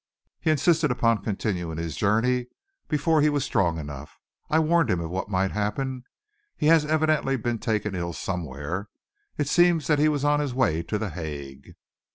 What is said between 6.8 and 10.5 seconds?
evidently been take ill somewhere. It seems that he was on